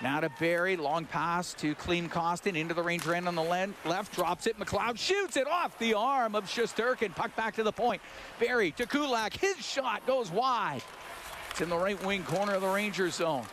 Now 0.03 0.21
to 0.21 0.29
Barrie, 0.41 0.77
long 0.77 1.07
pass 1.07 1.55
to 1.55 1.75
Klim 1.77 2.11
Kostin 2.11 2.57
into 2.57 2.75
the 2.75 2.83
Ranger 2.83 3.15
end 3.15 3.29
on 3.29 3.35
the 3.35 3.43
len- 3.43 3.75
left, 3.87 4.13
drops 4.15 4.47
it. 4.47 4.59
McLeod 4.59 4.99
shoots 4.99 5.37
it 5.39 5.47
off 5.47 5.79
the 5.79 5.95
arm 5.95 6.35
of 6.35 6.45
Shesterkin. 6.45 7.15
Puck 7.15 7.35
back 7.37 7.55
to 7.55 7.63
the 7.63 7.73
point. 7.73 8.03
Barrie 8.39 8.73
to 8.73 8.87
Kulak, 8.87 9.33
his 9.35 9.57
shot 9.65 10.07
goes 10.07 10.31
wide. 10.31 10.83
It's 11.51 11.63
in 11.63 11.71
the 11.71 11.79
right 11.79 12.03
wing 12.05 12.25
corner 12.25 12.55
of 12.55 12.61
the 12.61 12.69
Ranger 12.69 13.09
zone. 13.09 13.47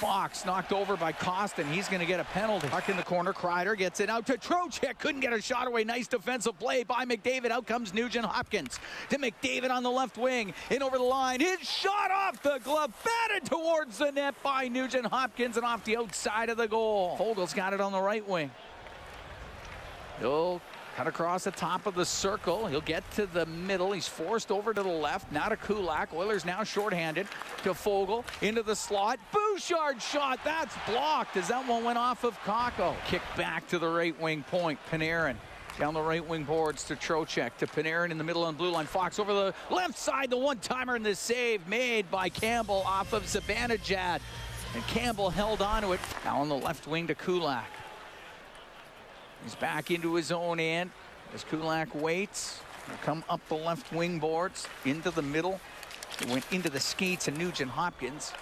Fox 0.00 0.46
knocked 0.46 0.72
over 0.72 0.96
by 0.96 1.12
Kostin. 1.12 1.70
He's 1.70 1.86
going 1.86 2.00
to 2.00 2.06
get 2.06 2.20
a 2.20 2.24
penalty. 2.24 2.68
Puck 2.68 2.88
in 2.88 2.96
the 2.96 3.02
corner. 3.02 3.34
Kreider 3.34 3.76
gets 3.76 4.00
it 4.00 4.08
out 4.08 4.24
to 4.28 4.38
Trocheck. 4.38 4.98
Couldn't 4.98 5.20
get 5.20 5.34
a 5.34 5.42
shot 5.42 5.66
away. 5.66 5.84
Nice 5.84 6.08
defensive 6.08 6.58
play 6.58 6.84
by 6.84 7.04
McDavid. 7.04 7.50
Out 7.50 7.66
comes 7.66 7.92
Nugent 7.92 8.24
Hopkins 8.24 8.80
to 9.10 9.18
McDavid 9.18 9.68
on 9.70 9.82
the 9.82 9.90
left 9.90 10.16
wing. 10.16 10.54
In 10.70 10.82
over 10.82 10.96
the 10.96 11.04
line. 11.04 11.40
His 11.40 11.60
shot 11.68 12.10
off 12.10 12.42
the 12.42 12.60
glove. 12.64 12.94
Batted 13.04 13.50
towards 13.50 13.98
the 13.98 14.10
net 14.10 14.34
by 14.42 14.68
Nugent 14.68 15.04
Hopkins 15.04 15.58
and 15.58 15.66
off 15.66 15.84
the 15.84 15.98
outside 15.98 16.48
of 16.48 16.56
the 16.56 16.66
goal. 16.66 17.18
Foegele's 17.18 17.52
got 17.52 17.74
it 17.74 17.80
on 17.82 17.92
the 17.92 18.00
right 18.00 18.26
wing. 18.26 18.50
He'll 20.18 20.62
cut 20.96 21.06
across 21.06 21.44
the 21.44 21.50
top 21.50 21.86
of 21.86 21.94
the 21.94 22.04
circle. 22.04 22.66
He'll 22.66 22.80
get 22.80 23.08
to 23.12 23.26
the 23.26 23.46
middle. 23.46 23.92
He's 23.92 24.08
forced 24.08 24.50
over 24.50 24.74
to 24.74 24.82
the 24.82 24.88
left. 24.88 25.30
Now 25.32 25.48
to 25.48 25.56
Kulak. 25.56 26.12
Oilers 26.12 26.44
now 26.44 26.64
shorthanded 26.64 27.26
to 27.62 27.70
Foegele 27.70 28.24
into 28.42 28.62
the 28.62 28.76
slot. 28.76 29.18
Bouchard 29.32 30.00
shot. 30.02 30.40
That's 30.44 30.74
blocked 30.86 31.36
as 31.36 31.48
that 31.48 31.66
one 31.66 31.84
went 31.84 31.98
off 31.98 32.24
of 32.24 32.38
Kakko. 32.40 32.94
Kick 33.06 33.22
back 33.36 33.66
to 33.68 33.78
the 33.78 33.88
right 33.88 34.18
wing 34.20 34.44
point. 34.50 34.78
Panarin. 34.90 35.36
Down 35.78 35.94
the 35.94 36.02
right 36.02 36.26
wing 36.26 36.44
boards 36.44 36.84
to 36.84 36.96
Trocheck 36.96 37.56
to 37.58 37.66
Panarin 37.66 38.10
in 38.10 38.18
the 38.18 38.24
middle 38.24 38.44
on 38.44 38.54
blue 38.54 38.70
line. 38.70 38.86
Fox 38.86 39.18
over 39.18 39.32
the 39.32 39.54
left 39.70 39.96
side. 39.96 40.30
The 40.30 40.36
one 40.36 40.58
timer 40.58 40.96
and 40.96 41.06
the 41.06 41.14
save 41.14 41.66
made 41.68 42.10
by 42.10 42.28
Campbell 42.28 42.82
off 42.84 43.12
of 43.12 43.22
Zibanejad. 43.24 44.20
And 44.74 44.86
Campbell 44.88 45.30
held 45.30 45.62
on 45.62 45.82
to 45.82 45.92
it. 45.92 46.00
Now 46.24 46.40
on 46.40 46.48
the 46.48 46.56
left 46.56 46.86
wing 46.86 47.06
to 47.06 47.14
Kulak. 47.14 47.64
He's 49.44 49.54
back 49.54 49.90
into 49.90 50.14
his 50.14 50.30
own 50.32 50.60
end 50.60 50.90
as 51.34 51.44
Kulak 51.44 51.94
waits. 51.94 52.60
He'll 52.86 52.96
come 52.98 53.24
up 53.28 53.40
the 53.48 53.54
left 53.54 53.92
wing 53.92 54.18
boards 54.18 54.66
into 54.84 55.10
the 55.10 55.22
middle. 55.22 55.60
He 56.18 56.30
went 56.30 56.44
into 56.52 56.68
the 56.68 56.80
skates 56.80 57.28
and 57.28 57.38
Nugent 57.38 57.70
Hopkins. 57.70 58.32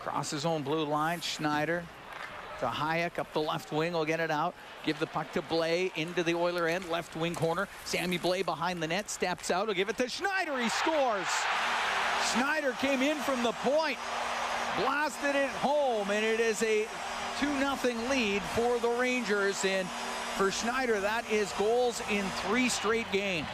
Across 0.00 0.30
his 0.30 0.44
own 0.44 0.62
blue 0.62 0.84
line, 0.84 1.20
Schneider 1.20 1.84
to 2.60 2.66
Hajek 2.66 3.18
up 3.18 3.32
the 3.32 3.40
left 3.40 3.72
wing. 3.72 3.92
will 3.92 4.04
get 4.04 4.20
it 4.20 4.30
out. 4.30 4.54
Give 4.84 4.98
the 4.98 5.06
puck 5.06 5.32
to 5.32 5.42
Blais 5.42 5.90
into 5.96 6.22
the 6.22 6.34
Oiler 6.34 6.68
end, 6.68 6.88
left 6.88 7.16
wing 7.16 7.34
corner. 7.34 7.68
Sammy 7.84 8.18
Blais 8.18 8.44
behind 8.44 8.82
the 8.82 8.86
net, 8.86 9.10
steps 9.10 9.50
out. 9.50 9.66
He'll 9.66 9.74
give 9.74 9.88
it 9.88 9.96
to 9.98 10.08
Schneider. 10.08 10.58
He 10.58 10.68
scores. 10.68 11.26
Schneider 12.32 12.72
came 12.72 13.02
in 13.02 13.16
from 13.16 13.42
the 13.42 13.52
point, 13.52 13.98
blasted 14.78 15.34
it 15.34 15.48
home, 15.50 16.10
and 16.10 16.24
it 16.24 16.38
is 16.38 16.62
a 16.62 16.86
2 17.40 17.46
0 17.46 18.10
lead 18.10 18.42
for 18.42 18.78
the 18.80 18.88
Rangers. 18.88 19.64
And 19.64 19.88
for 20.36 20.50
Schneider, 20.50 21.00
that 21.00 21.24
is 21.30 21.50
goals 21.52 22.02
in 22.10 22.22
three 22.46 22.68
straight 22.68 23.10
games. 23.12 23.48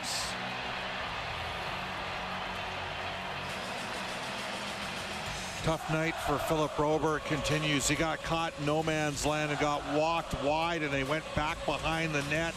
Tough 5.63 5.89
night 5.93 6.15
for 6.15 6.39
Philip 6.39 6.73
Broberg 6.77 7.25
continues. 7.27 7.87
He 7.87 7.95
got 7.95 8.23
caught 8.25 8.53
in 8.59 8.67
no 8.67 8.83
man's 8.83 9.25
land 9.25 9.53
and 9.53 9.61
got 9.61 9.83
walked 9.95 10.41
wide, 10.43 10.83
and 10.83 10.93
they 10.93 11.05
went 11.05 11.25
back 11.37 11.65
behind 11.65 12.13
the 12.13 12.23
net 12.25 12.55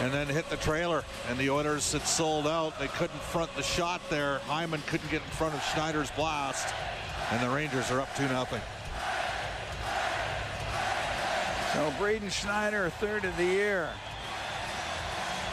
and 0.00 0.12
then 0.12 0.26
hit 0.26 0.48
the 0.50 0.56
trailer. 0.56 1.04
And 1.28 1.38
the 1.38 1.50
Oilers 1.50 1.92
had 1.92 2.02
sold 2.02 2.48
out. 2.48 2.76
They 2.80 2.88
couldn't 2.88 3.20
front 3.20 3.54
the 3.54 3.62
shot 3.62 4.00
there. 4.10 4.38
Hyman 4.46 4.82
couldn't 4.88 5.10
get 5.10 5.22
in 5.22 5.30
front 5.30 5.54
of 5.54 5.62
Schneider's 5.72 6.10
blast, 6.12 6.74
and 7.30 7.40
the 7.40 7.48
Rangers 7.54 7.92
are 7.92 8.00
up 8.00 8.14
2 8.16 8.26
0. 8.26 8.46
So 11.74 11.92
Braden 11.98 12.30
Schneider, 12.30 12.88
third 12.88 13.24
of 13.24 13.36
the 13.36 13.44
year. 13.44 13.90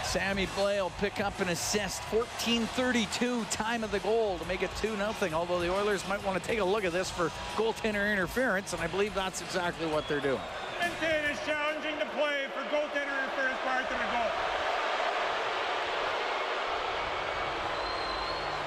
Sammy 0.04 0.46
Blais 0.46 0.80
will 0.80 0.92
pick 1.00 1.20
up 1.20 1.40
an 1.40 1.50
assist. 1.50 2.00
14:32 2.12 3.44
time 3.50 3.84
of 3.84 3.90
the 3.90 3.98
goal 4.02 4.38
to 4.38 4.46
make 4.46 4.62
it 4.62 4.70
2-0. 4.76 5.34
Although 5.34 5.60
the 5.60 5.74
Oilers 5.74 6.08
might 6.08 6.24
want 6.24 6.40
to 6.40 6.48
take 6.48 6.60
a 6.60 6.64
look 6.64 6.86
at 6.86 6.92
this 6.92 7.10
for 7.10 7.32
goaltender 7.56 8.12
interference, 8.12 8.72
and 8.74 8.84
I 8.84 8.88
believe 8.88 9.16
that's 9.16 9.42
exactly 9.42 9.88
what 9.88 10.08
they're 10.08 10.20
doing. 10.20 10.40
Is 10.80 11.40
challenging 11.44 11.98
the 11.98 12.06
play 12.06 12.46
for 12.54 12.62
goaltender 12.70 13.18
interference 13.24 13.58
prior 13.64 13.82
to 13.82 13.90
the 13.90 14.08
goal. 14.12 14.32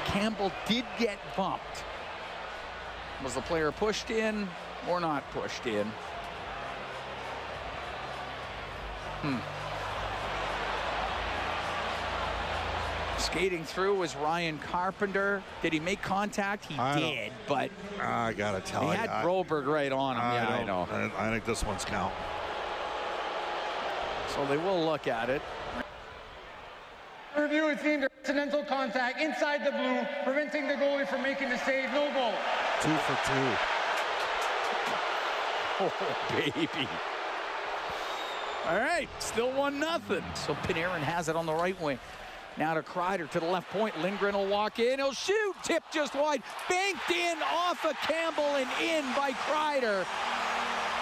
Campbell 0.06 0.50
did 0.66 0.84
get 0.98 1.18
bumped. 1.36 1.84
Was 3.22 3.34
the 3.34 3.42
player 3.42 3.70
pushed 3.70 4.10
in 4.10 4.48
or 4.88 4.98
not 4.98 5.22
pushed 5.30 5.66
in? 5.66 5.92
Hmm. 9.24 9.38
Skating 13.18 13.64
through 13.64 13.94
was 13.96 14.14
Ryan 14.16 14.58
Carpenter. 14.58 15.42
Did 15.62 15.72
he 15.72 15.80
make 15.80 16.02
contact? 16.02 16.66
He 16.66 16.78
I 16.78 16.98
did, 16.98 17.32
but 17.48 17.70
I 17.98 18.34
gotta 18.34 18.60
tell 18.60 18.82
he 18.82 18.88
you, 18.88 18.92
had 18.94 19.08
I- 19.08 19.24
Broberg 19.24 19.66
right 19.66 19.90
on 19.90 20.16
him. 20.16 20.22
I 20.22 20.34
yeah, 20.34 20.48
I 20.48 20.64
know. 20.64 20.86
I, 20.92 21.28
I 21.28 21.30
think 21.30 21.46
this 21.46 21.64
one's 21.64 21.86
count. 21.86 22.12
So 24.28 24.44
they 24.46 24.58
will 24.58 24.84
look 24.84 25.06
at 25.06 25.30
it. 25.30 25.40
Review 27.38 27.68
it 27.68 27.80
seemed 27.80 28.04
accidental 28.04 28.62
contact 28.64 29.20
inside 29.20 29.64
the 29.64 29.70
blue, 29.72 30.06
preventing 30.22 30.68
the 30.68 30.74
goalie 30.74 31.08
from 31.08 31.22
making 31.22 31.48
the 31.48 31.58
save. 31.58 31.90
No 31.92 32.12
goal. 32.12 32.34
Two 32.82 32.94
for 32.94 33.18
two. 33.26 33.56
Oh, 35.80 35.92
baby. 36.30 36.88
All 38.66 38.78
right, 38.78 39.08
still 39.18 39.52
one 39.52 39.78
nothing. 39.78 40.22
So 40.34 40.54
Panarin 40.54 41.00
has 41.00 41.28
it 41.28 41.36
on 41.36 41.44
the 41.44 41.52
right 41.52 41.78
wing. 41.82 41.98
Now 42.56 42.74
to 42.74 42.82
Kreider 42.82 43.28
to 43.30 43.40
the 43.40 43.46
left 43.46 43.68
point. 43.70 44.00
Lindgren 44.00 44.34
will 44.34 44.46
walk 44.46 44.78
in. 44.78 45.00
He'll 45.00 45.12
shoot. 45.12 45.54
Tip 45.62 45.82
just 45.92 46.14
wide. 46.14 46.42
Banked 46.68 47.10
in 47.10 47.36
off 47.42 47.84
of 47.84 47.94
Campbell 47.96 48.44
and 48.56 48.68
in 48.80 49.04
by 49.14 49.32
Kreider. 49.32 50.06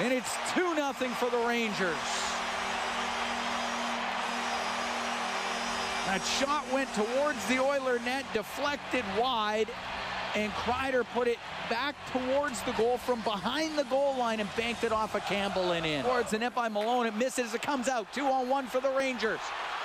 And 0.01 0.13
it's 0.13 0.35
2 0.55 0.75
0 0.75 0.93
for 0.93 1.31
the 1.31 1.39
Rangers. 1.47 1.95
That 6.07 6.21
shot 6.25 6.65
went 6.73 6.93
towards 6.95 7.47
the 7.47 7.61
Oiler 7.61 8.01
net, 8.01 8.25
deflected 8.33 9.05
wide, 9.19 9.69
and 10.35 10.53
Kreider 10.53 11.05
put 11.15 11.29
it 11.29 11.39
back 11.69 11.95
towards 12.11 12.63
the 12.63 12.73
goal 12.73 12.99
from 12.99 13.21
behind 13.21 13.79
the 13.79 13.85
goal 13.85 14.17
line 14.17 14.41
and 14.41 14.49
banked 14.57 14.85
it 14.85 14.93
off 14.93 15.15
of 15.15 15.25
Campbell 15.27 15.73
and 15.73 15.85
in. 15.85 16.05
Towards 16.05 16.31
the 16.31 16.39
net 16.39 16.55
by 16.55 16.69
Malone. 16.69 17.07
It 17.07 17.15
misses. 17.17 17.55
It 17.55 17.63
comes 17.63 17.89
out. 17.89 18.13
Two 18.13 18.27
on 18.27 18.49
one 18.49 18.67
for 18.67 18.81
the 18.81 18.91
Rangers. 18.91 19.41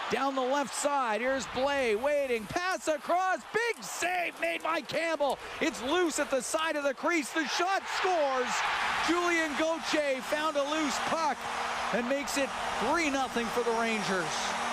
Down 0.09 0.35
the 0.35 0.41
left 0.41 0.73
side, 0.73 1.19
here's 1.19 1.45
Blais 1.47 2.01
waiting. 2.01 2.45
Pass 2.45 2.87
across. 2.87 3.39
Big 3.53 3.83
save 3.83 4.39
made 4.39 4.63
by 4.63 4.79
Campbell. 4.79 5.37
It's 5.59 5.83
loose 5.83 6.17
at 6.19 6.31
the 6.31 6.41
side 6.41 6.77
of 6.77 6.83
the 6.83 6.93
crease. 6.93 7.29
The 7.31 7.45
shot 7.47 7.83
scores. 7.97 8.47
Julien 9.05 9.51
Gauthier 9.59 10.21
found 10.21 10.55
a 10.55 10.63
loose 10.63 10.97
puck 11.05 11.37
and 11.93 12.07
makes 12.07 12.37
it 12.37 12.49
3 12.89 13.09
0 13.09 13.27
for 13.27 13.63
the 13.63 13.77
Rangers. 13.77 14.66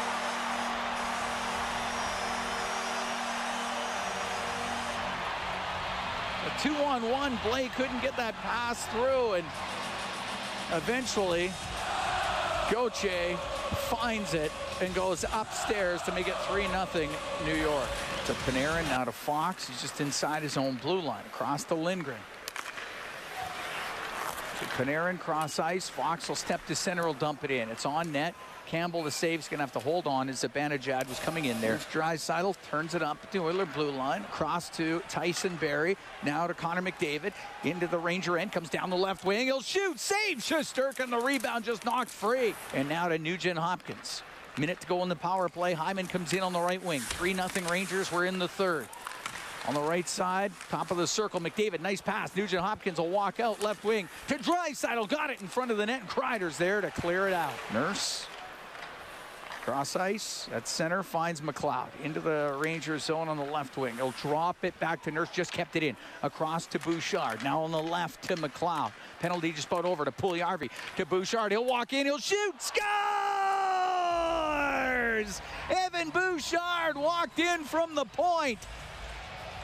Two 6.60 6.74
on 6.76 7.08
one, 7.10 7.38
Blake 7.44 7.72
couldn't 7.72 8.00
get 8.02 8.16
that 8.16 8.34
pass 8.36 8.86
through, 8.86 9.34
and 9.34 9.46
eventually 10.72 11.52
Goche 12.70 13.36
finds 13.90 14.34
it 14.34 14.50
and 14.80 14.94
goes 14.94 15.24
upstairs 15.32 16.02
to 16.02 16.12
make 16.12 16.28
it 16.28 16.36
3 16.48 16.66
0 16.66 17.08
New 17.44 17.54
York. 17.54 17.88
To 18.26 18.32
Panarin, 18.32 18.88
now 18.88 19.04
to 19.04 19.12
Fox. 19.12 19.68
He's 19.68 19.82
just 19.82 20.00
inside 20.00 20.42
his 20.42 20.56
own 20.56 20.76
blue 20.76 21.00
line, 21.00 21.24
across 21.26 21.64
to 21.64 21.74
Lindgren. 21.74 22.20
To 24.60 24.64
Panarin, 24.76 25.18
cross 25.18 25.58
ice. 25.58 25.88
Fox 25.88 26.28
will 26.28 26.36
step 26.36 26.64
to 26.66 26.74
center, 26.74 27.04
will 27.04 27.14
dump 27.14 27.44
it 27.44 27.50
in. 27.50 27.68
It's 27.68 27.84
on 27.84 28.12
net. 28.12 28.34
Campbell, 28.66 29.02
the 29.02 29.10
save's 29.10 29.48
going 29.48 29.58
to 29.58 29.62
have 29.62 29.72
to 29.72 29.78
hold 29.78 30.06
on 30.06 30.28
as 30.28 30.42
Zibanejad 30.42 31.08
was 31.08 31.18
coming 31.20 31.44
in 31.44 31.60
there. 31.60 31.78
Draisaitl 31.92 32.56
turns 32.70 32.94
it 32.94 33.02
up 33.02 33.30
to 33.30 33.38
Oiler 33.38 33.66
blue 33.66 33.90
line. 33.90 34.22
Across 34.22 34.70
to 34.76 35.00
Tyson 35.08 35.56
Barrie. 35.56 35.96
Now 36.22 36.46
to 36.46 36.54
Connor 36.54 36.82
McDavid. 36.82 37.32
Into 37.62 37.86
the 37.86 37.98
Ranger 37.98 38.38
end. 38.38 38.52
Comes 38.52 38.70
down 38.70 38.90
the 38.90 38.96
left 38.96 39.24
wing. 39.24 39.46
He'll 39.46 39.60
shoot. 39.60 39.98
Save. 40.00 40.38
Shesterkin. 40.38 41.10
The 41.10 41.18
rebound 41.18 41.64
just 41.64 41.84
knocked 41.84 42.10
free. 42.10 42.54
And 42.74 42.88
now 42.88 43.08
to 43.08 43.18
Nugent 43.18 43.58
Hopkins. 43.58 44.22
Minute 44.56 44.80
to 44.80 44.86
go 44.86 45.02
in 45.02 45.08
the 45.08 45.16
power 45.16 45.48
play. 45.48 45.72
Hyman 45.72 46.06
comes 46.06 46.32
in 46.32 46.40
on 46.40 46.52
the 46.52 46.60
right 46.60 46.82
wing. 46.82 47.00
3 47.00 47.34
0 47.34 47.48
Rangers. 47.70 48.10
We're 48.10 48.26
in 48.26 48.38
the 48.38 48.48
third. 48.48 48.88
On 49.66 49.72
the 49.72 49.80
right 49.80 50.06
side, 50.06 50.52
top 50.68 50.90
of 50.90 50.98
the 50.98 51.06
circle, 51.06 51.40
McDavid, 51.40 51.80
nice 51.80 52.02
pass. 52.02 52.36
Nugent 52.36 52.62
Hopkins 52.62 52.98
will 52.98 53.08
walk 53.08 53.40
out 53.40 53.62
left 53.62 53.82
wing 53.82 54.10
to 54.28 54.34
Draisaitl. 54.36 55.08
Got 55.08 55.30
it 55.30 55.40
in 55.40 55.48
front 55.48 55.70
of 55.70 55.78
the 55.78 55.86
net. 55.86 56.02
and 56.02 56.08
Kreider's 56.10 56.58
there 56.58 56.82
to 56.82 56.90
clear 56.90 57.28
it 57.28 57.32
out. 57.32 57.54
Nurse 57.72 58.26
Cross 59.64 59.96
ice 59.96 60.46
at 60.52 60.68
center 60.68 61.02
finds 61.02 61.40
McLeod 61.40 61.88
into 62.02 62.20
the 62.20 62.54
Rangers 62.60 63.04
zone 63.04 63.28
on 63.28 63.38
the 63.38 63.44
left 63.44 63.78
wing. 63.78 63.94
He'll 63.96 64.10
drop 64.20 64.62
it 64.62 64.78
back 64.78 65.02
to 65.04 65.10
Nurse, 65.10 65.30
just 65.30 65.52
kept 65.52 65.74
it 65.74 65.82
in. 65.82 65.96
Across 66.22 66.66
to 66.66 66.78
Bouchard. 66.78 67.42
Now 67.42 67.62
on 67.62 67.70
the 67.70 67.82
left 67.82 68.24
to 68.24 68.36
McLeod. 68.36 68.92
Penalty 69.20 69.52
just 69.52 69.68
about 69.68 69.86
over 69.86 70.04
to 70.04 70.12
Puljujärvi. 70.12 70.68
To 70.98 71.06
Bouchard. 71.06 71.50
He'll 71.50 71.64
walk 71.64 71.94
in. 71.94 72.04
He'll 72.04 72.18
shoot. 72.18 72.60
Scores! 72.60 72.84
Evan 75.70 76.10
Bouchard 76.10 76.98
walked 76.98 77.38
in 77.38 77.64
from 77.64 77.94
the 77.94 78.04
point. 78.04 78.58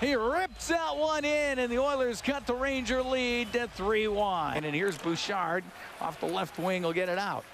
He 0.01 0.15
rips 0.15 0.69
that 0.69 0.97
one 0.97 1.27
in, 1.27 1.59
and 1.59 1.71
the 1.71 1.79
Oilers 1.79 2.23
cut 2.23 2.47
the 2.47 2.55
Ranger 2.55 3.03
lead 3.03 3.53
to 3.53 3.69
3 3.69 4.09
1. 4.09 4.65
And 4.65 4.75
here's 4.75 4.97
Bouchard 4.97 5.63
off 6.01 6.19
the 6.21 6.27
left 6.27 6.59
wing, 6.59 6.85
He'll 6.85 6.95
get 6.95 7.11
it 7.11 7.19
out 7.19 7.45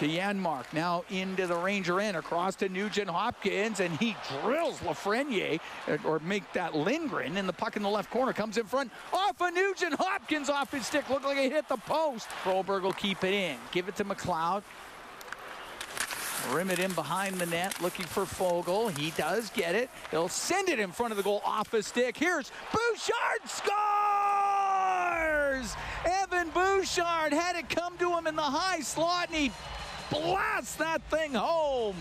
to 0.00 0.08
Janmark. 0.08 0.64
Now 0.72 1.04
into 1.10 1.46
the 1.46 1.54
Ranger 1.56 2.00
end, 2.00 2.16
across 2.16 2.56
to 2.56 2.70
Nugent 2.70 3.08
Hopkins, 3.08 3.80
and 3.80 3.92
he 3.98 4.16
drills 4.42 4.78
Lafreniere, 4.80 5.60
uh, 5.88 5.98
or 6.04 6.20
make 6.20 6.50
that 6.54 6.74
Lindgren, 6.74 7.36
and 7.36 7.46
the 7.46 7.52
puck 7.52 7.76
in 7.76 7.82
the 7.82 7.88
left 7.88 8.10
corner 8.10 8.32
comes 8.32 8.56
in 8.56 8.64
front. 8.64 8.90
Off 9.12 9.38
of 9.40 9.54
Nugent 9.54 9.94
Hopkins 9.94 10.48
off 10.48 10.72
his 10.72 10.86
stick. 10.86 11.08
Looked 11.10 11.26
like 11.26 11.36
it 11.36 11.52
hit 11.52 11.68
the 11.68 11.76
post. 11.76 12.28
Broberg 12.44 12.80
will 12.82 12.94
keep 12.94 13.22
it 13.24 13.34
in. 13.34 13.56
Give 13.72 13.88
it 13.88 13.96
to 13.96 14.04
McLeod. 14.04 14.62
Rim 16.50 16.70
it 16.70 16.78
in 16.78 16.92
behind 16.92 17.36
the 17.36 17.44
net, 17.44 17.82
looking 17.82 18.06
for 18.06 18.24
Foegele. 18.24 18.96
He 18.96 19.10
does 19.10 19.50
get 19.50 19.74
it. 19.74 19.90
He'll 20.10 20.30
send 20.30 20.70
it 20.70 20.78
in 20.78 20.92
front 20.92 21.10
of 21.12 21.18
the 21.18 21.22
goal 21.22 21.42
off 21.44 21.70
his 21.70 21.86
stick. 21.86 22.16
Here's 22.16 22.50
Bouchard 22.72 23.42
scores! 23.44 23.70
Evan 26.06 26.48
Bouchard 26.50 27.34
had 27.34 27.56
it 27.56 27.68
come 27.68 27.98
to 27.98 28.16
him 28.16 28.26
in 28.26 28.34
the 28.34 28.40
high 28.40 28.80
slot, 28.80 29.26
and 29.28 29.36
he 29.36 29.52
blasts 30.10 30.76
that 30.76 31.02
thing 31.10 31.34
home. 31.34 31.96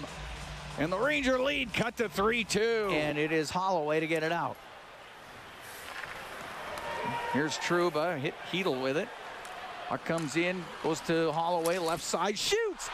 And 0.77 0.91
the 0.91 0.97
Ranger 0.97 1.39
lead 1.39 1.73
cut 1.73 1.97
to 1.97 2.09
3 2.09 2.43
2. 2.43 2.89
And 2.91 3.17
it 3.17 3.31
is 3.31 3.49
Holloway 3.49 3.99
to 3.99 4.07
get 4.07 4.23
it 4.23 4.31
out. 4.31 4.55
Here's 7.33 7.57
Trouba, 7.57 8.17
hit 8.17 8.33
Heedle 8.51 8.81
with 8.81 8.97
it. 8.97 9.07
Puck 9.87 10.03
comes 10.05 10.35
in, 10.35 10.63
goes 10.83 10.99
to 11.01 11.31
Holloway, 11.31 11.77
left 11.77 12.03
side, 12.03 12.37
shoots! 12.37 12.89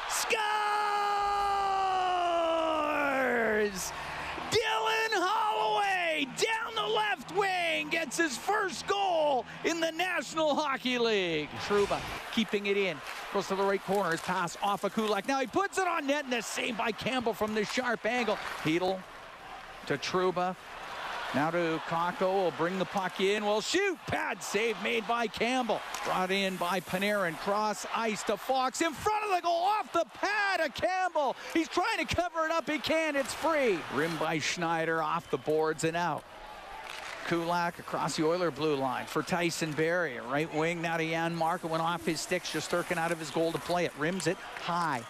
Dylan 4.52 5.14
Holloway 5.14 6.28
down 6.38 6.76
the 6.76 6.94
left 6.94 7.36
wing 7.36 7.90
gets 7.90 8.18
his 8.18 8.38
first 8.38 8.88
goal 9.36 9.46
in 9.64 9.80
the 9.80 9.92
National 9.92 10.56
Hockey 10.56 10.98
League. 10.98 11.50
Trouba 11.68 12.00
keeping 12.34 12.68
it 12.68 12.78
in. 12.78 12.98
Goes 13.34 13.48
to 13.48 13.56
the 13.56 13.64
right 13.64 13.84
corner. 13.84 14.12
His 14.12 14.22
pass 14.22 14.58
off 14.62 14.84
of 14.84 14.94
Kulak. 14.94 15.28
Now 15.28 15.40
he 15.40 15.48
puts 15.48 15.78
it 15.78 15.88
on 15.88 16.08
net 16.08 16.24
and 16.26 16.34
the 16.34 16.42
save 16.42 16.78
by 16.78 16.92
Campbell 16.92 17.34
from 17.34 17.54
the 17.54 17.66
sharp 17.66 18.06
angle. 18.06 18.38
Heedle 18.64 19.00
to 19.88 19.98
Trouba. 19.98 20.56
Now 21.34 21.52
to 21.52 21.82
Kakko 21.88 22.44
will 22.44 22.54
bring 22.58 22.80
the 22.80 22.86
puck 22.86 23.20
in. 23.20 23.44
Well, 23.44 23.60
shoot. 23.60 23.98
Pad 24.08 24.42
save 24.42 24.82
made 24.84 25.06
by 25.06 25.28
Campbell. 25.28 25.82
Brought 26.06 26.32
in 26.32 26.56
by 26.56 26.80
Panarin. 26.80 27.38
Cross 27.40 27.86
ice 27.94 28.24
to 28.24 28.38
Fox. 28.38 28.80
In 28.82 28.94
front 28.94 29.26
of 29.26 29.36
the 29.36 29.42
goal. 29.42 29.52
Off 29.52 29.92
the 29.92 30.06
pad 30.14 30.62
of 30.62 30.74
Campbell. 30.74 31.36
He's 31.54 31.68
trying 31.68 32.06
to 32.06 32.16
cover 32.16 32.46
it 32.46 32.52
up. 32.52 32.70
He 32.70 32.80
can. 32.80 33.18
It's 33.18 33.34
free. 33.34 33.80
Rim 33.94 34.16
by 34.18 34.40
Schneider. 34.40 35.02
Off 35.02 35.30
the 35.30 35.38
boards 35.38 35.84
and 35.84 35.98
out. 35.98 36.24
Kulak 37.26 37.80
across 37.80 38.16
the 38.16 38.26
Oiler 38.26 38.52
blue 38.52 38.76
line 38.76 39.06
for 39.06 39.24
Tyson 39.24 39.72
Barrie. 39.72 40.20
Right 40.30 40.54
wing 40.54 40.82
now 40.82 40.98
to 40.98 41.04
Janmark. 41.04 41.64
Went 41.64 41.84
off 41.84 42.06
his 42.06 42.22
stick. 42.22 42.44
Shesterkin 42.44 42.98
out 42.98 43.12
of 43.12 43.20
his 43.20 43.32
goal 43.32 43.52
to 43.52 43.58
play 43.58 43.86
it. 43.86 43.94
Rims 43.98 44.28
it 44.28 44.38
high 44.62 45.04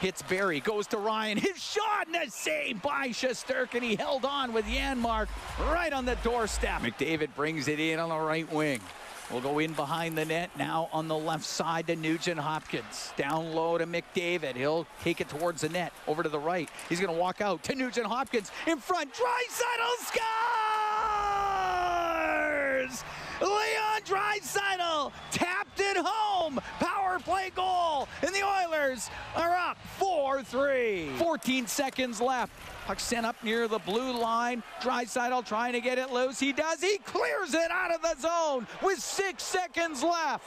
hits 0.00 0.22
Barrie, 0.22 0.60
goes 0.60 0.86
to 0.88 0.96
Ryan. 0.96 1.38
His 1.38 1.62
shot 1.62 2.06
and 2.06 2.16
a 2.16 2.30
save 2.30 2.82
by 2.82 3.08
Shesterkin. 3.08 3.82
He 3.82 3.96
held 3.96 4.24
on 4.24 4.52
with 4.52 4.64
Janmark 4.64 5.28
right 5.70 5.92
on 5.92 6.06
the 6.06 6.16
doorstep. 6.24 6.80
McDavid 6.80 7.34
brings 7.36 7.68
it 7.68 7.78
in 7.78 7.98
on 7.98 8.08
the 8.08 8.18
right 8.18 8.50
wing. 8.52 8.80
We'll 9.30 9.40
go 9.40 9.60
in 9.60 9.74
behind 9.74 10.18
the 10.18 10.24
net 10.24 10.50
now 10.58 10.88
on 10.92 11.06
the 11.06 11.16
left 11.16 11.44
side 11.44 11.86
to 11.86 11.94
Nugent 11.94 12.40
Hopkins. 12.40 13.12
Down 13.16 13.52
low 13.52 13.78
to 13.78 13.86
McDavid. 13.86 14.56
He'll 14.56 14.88
take 15.04 15.20
it 15.20 15.28
towards 15.28 15.60
the 15.60 15.68
net. 15.68 15.92
Over 16.08 16.24
to 16.24 16.28
the 16.28 16.38
right. 16.38 16.68
He's 16.88 16.98
going 16.98 17.14
to 17.14 17.20
walk 17.20 17.40
out 17.40 17.62
to 17.64 17.74
Nugent 17.76 18.06
Hopkins. 18.06 18.50
In 18.66 18.78
front, 18.78 19.12
Draisaitl 19.12 20.06
Leon 23.40 24.02
Draisaitl 24.04 25.12
tapped 25.30 25.80
it 25.80 25.96
home. 25.96 26.60
Power 26.78 27.18
play 27.18 27.50
goal. 27.54 28.08
And 28.22 28.34
the 28.34 28.42
Oilers 28.42 29.10
are 29.36 29.56
up 29.56 29.78
4-3. 29.98 31.16
14 31.16 31.66
seconds 31.66 32.20
left. 32.20 32.52
Puck 32.86 33.00
sent 33.00 33.24
up 33.24 33.36
near 33.44 33.68
the 33.68 33.78
blue 33.80 34.12
line. 34.12 34.62
Draisaitl 34.80 35.46
trying 35.46 35.72
to 35.72 35.80
get 35.80 35.98
it 35.98 36.10
loose. 36.10 36.38
He 36.38 36.52
does. 36.52 36.80
He 36.80 36.98
clears 36.98 37.54
it 37.54 37.70
out 37.70 37.94
of 37.94 38.02
the 38.02 38.20
zone 38.20 38.66
with 38.82 38.98
six 38.98 39.42
seconds 39.42 40.02
left. 40.02 40.44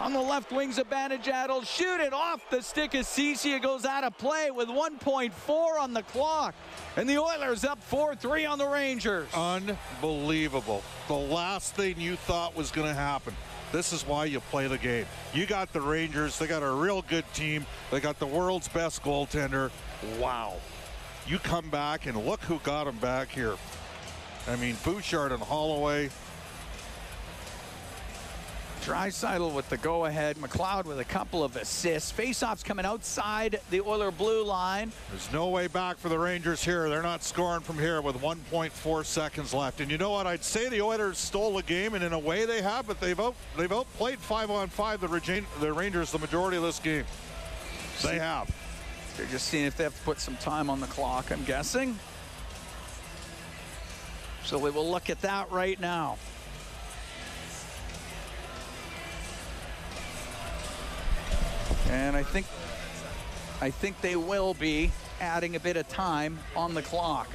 On 0.00 0.14
the 0.14 0.20
left 0.20 0.50
wing's 0.50 0.78
Zibanejad 0.78 1.66
shoot 1.66 2.00
it 2.00 2.14
off 2.14 2.40
the 2.48 2.62
stick 2.62 2.94
of 2.94 3.04
Ceci. 3.04 3.52
It 3.52 3.60
goes 3.60 3.84
out 3.84 4.02
of 4.02 4.16
play 4.16 4.50
with 4.50 4.68
1.4 4.68 5.78
on 5.78 5.92
the 5.92 6.02
clock. 6.04 6.54
And 6.96 7.06
the 7.06 7.18
Oilers 7.18 7.64
up 7.64 7.78
4-3 7.90 8.50
on 8.50 8.58
the 8.58 8.66
Rangers. 8.66 9.28
Unbelievable. 9.34 10.82
The 11.06 11.14
last 11.14 11.74
thing 11.74 12.00
you 12.00 12.16
thought 12.16 12.56
was 12.56 12.70
going 12.70 12.88
to 12.88 12.94
happen. 12.94 13.34
This 13.72 13.92
is 13.92 14.06
why 14.06 14.24
you 14.24 14.40
play 14.40 14.68
the 14.68 14.78
game. 14.78 15.04
You 15.34 15.44
got 15.44 15.70
the 15.74 15.82
Rangers. 15.82 16.38
They 16.38 16.46
got 16.46 16.62
a 16.62 16.70
real 16.70 17.02
good 17.02 17.30
team. 17.34 17.66
They 17.90 18.00
got 18.00 18.18
the 18.18 18.26
world's 18.26 18.68
best 18.68 19.02
goaltender. 19.02 19.70
Wow. 20.18 20.56
You 21.26 21.38
come 21.38 21.68
back 21.68 22.06
and 22.06 22.24
look 22.24 22.40
who 22.40 22.58
got 22.60 22.84
them 22.84 22.96
back 22.98 23.28
here. 23.28 23.56
I 24.48 24.56
mean, 24.56 24.76
Bouchard 24.82 25.30
and 25.30 25.42
Holloway. 25.42 26.08
Draisaitl 28.82 29.52
with 29.52 29.68
the 29.68 29.76
go-ahead. 29.76 30.36
McLeod 30.36 30.86
with 30.86 30.98
a 30.98 31.04
couple 31.04 31.44
of 31.44 31.56
assists. 31.56 32.10
Faceoffs 32.10 32.64
coming 32.64 32.86
outside 32.86 33.60
the 33.70 33.80
Oiler 33.80 34.10
blue 34.10 34.42
line. 34.42 34.90
There's 35.10 35.30
no 35.32 35.48
way 35.48 35.66
back 35.66 35.98
for 35.98 36.08
the 36.08 36.18
Rangers 36.18 36.64
here. 36.64 36.88
They're 36.88 37.02
not 37.02 37.22
scoring 37.22 37.60
from 37.60 37.78
here 37.78 38.00
with 38.00 38.16
1.4 38.16 39.04
seconds 39.04 39.52
left. 39.52 39.80
And 39.80 39.90
you 39.90 39.98
know 39.98 40.10
what? 40.10 40.26
I'd 40.26 40.42
say 40.42 40.68
the 40.68 40.80
Oilers 40.80 41.18
stole 41.18 41.56
the 41.56 41.62
game, 41.62 41.94
and 41.94 42.02
in 42.02 42.12
a 42.12 42.18
way 42.18 42.46
they 42.46 42.62
have, 42.62 42.86
but 42.86 43.00
they've 43.00 43.20
out, 43.20 43.34
they've 43.56 43.72
outplayed 43.72 44.18
five 44.18 44.50
on 44.50 44.68
five 44.68 45.00
the, 45.00 45.08
Reg- 45.08 45.44
the 45.60 45.72
Rangers 45.72 46.10
the 46.10 46.18
majority 46.18 46.56
of 46.56 46.62
this 46.62 46.78
game. 46.78 47.04
They 48.02 48.18
have. 48.18 48.50
They're 49.16 49.26
just 49.26 49.48
seeing 49.48 49.66
if 49.66 49.76
they 49.76 49.84
have 49.84 49.96
to 49.96 50.02
put 50.04 50.20
some 50.20 50.36
time 50.38 50.70
on 50.70 50.80
the 50.80 50.86
clock, 50.86 51.30
I'm 51.30 51.44
guessing. 51.44 51.98
So 54.44 54.58
we 54.58 54.70
will 54.70 54.90
look 54.90 55.10
at 55.10 55.20
that 55.20 55.50
right 55.50 55.78
now. 55.78 56.16
And 61.90 62.16
I 62.16 62.22
think 62.22 62.46
I 63.60 63.70
think 63.70 64.00
they 64.00 64.16
will 64.16 64.54
be 64.54 64.90
adding 65.20 65.56
a 65.56 65.60
bit 65.60 65.76
of 65.76 65.86
time 65.88 66.38
on 66.56 66.72
the 66.72 66.82
clock. 66.82 67.28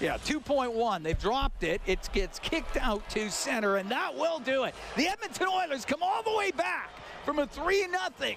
Yeah, 0.00 0.18
2.1. 0.18 1.02
They've 1.02 1.18
dropped 1.18 1.62
it. 1.62 1.80
It 1.86 2.08
gets 2.12 2.38
kicked 2.40 2.76
out 2.76 3.08
to 3.10 3.30
center, 3.30 3.76
and 3.76 3.88
that 3.90 4.14
will 4.14 4.40
do 4.40 4.64
it. 4.64 4.74
The 4.96 5.06
Edmonton 5.06 5.46
Oilers 5.48 5.84
come 5.84 6.02
all 6.02 6.22
the 6.22 6.34
way 6.36 6.50
back 6.50 6.90
from 7.24 7.38
a 7.38 7.46
3 7.46 7.86
0 7.86 8.36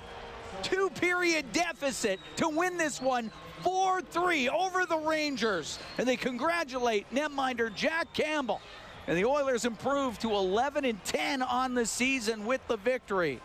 two 0.64 0.90
period 0.92 1.52
deficit 1.52 2.20
to 2.38 2.48
win 2.48 2.78
this 2.78 3.02
one 3.02 3.32
4 3.64 4.02
3 4.02 4.50
over 4.50 4.86
the 4.86 4.98
Rangers. 4.98 5.80
And 5.98 6.08
they 6.08 6.16
congratulate 6.16 7.10
netminder 7.14 7.74
Jack 7.74 8.14
Campbell. 8.14 8.62
And 9.08 9.18
the 9.18 9.26
Oilers 9.26 9.66
improve 9.66 10.20
to 10.20 10.32
11 10.32 10.86
and 10.86 11.04
10 11.06 11.42
on 11.42 11.74
the 11.74 11.86
season 11.86 12.46
with 12.46 12.66
the 12.68 12.78
victory. 12.78 13.42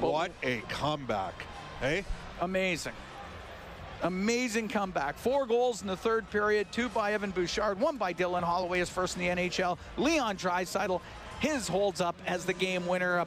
What 0.00 0.32
a 0.42 0.58
comeback. 0.68 1.34
Hey? 1.80 2.04
Amazing. 2.40 2.92
Amazing 4.02 4.68
comeback. 4.68 5.16
Four 5.16 5.46
goals 5.46 5.80
in 5.80 5.86
the 5.88 5.96
third 5.96 6.28
period, 6.30 6.66
two 6.72 6.88
by 6.90 7.12
Evan 7.12 7.30
Bouchard, 7.30 7.80
one 7.80 7.96
by 7.96 8.12
Dylan 8.12 8.42
Holloway, 8.42 8.80
his 8.80 8.90
first 8.90 9.16
in 9.16 9.22
the 9.22 9.42
NHL. 9.42 9.78
Leon 9.96 10.36
Draisaitl, 10.36 11.00
his 11.40 11.68
holds 11.68 12.00
up 12.00 12.16
as 12.26 12.44
the 12.44 12.52
game 12.52 12.86
winner. 12.86 13.26